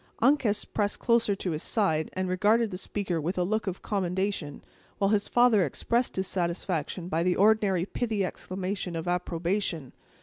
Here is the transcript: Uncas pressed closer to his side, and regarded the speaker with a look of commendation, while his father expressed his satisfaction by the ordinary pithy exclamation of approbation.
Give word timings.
Uncas 0.17 0.65
pressed 0.65 0.97
closer 0.97 1.35
to 1.35 1.51
his 1.51 1.61
side, 1.61 2.09
and 2.13 2.27
regarded 2.27 2.71
the 2.71 2.77
speaker 2.79 3.21
with 3.21 3.37
a 3.37 3.43
look 3.43 3.67
of 3.67 3.83
commendation, 3.83 4.63
while 4.97 5.11
his 5.11 5.27
father 5.27 5.63
expressed 5.63 6.15
his 6.15 6.25
satisfaction 6.27 7.07
by 7.07 7.21
the 7.21 7.35
ordinary 7.35 7.85
pithy 7.85 8.25
exclamation 8.25 8.95
of 8.95 9.07
approbation. 9.07 9.93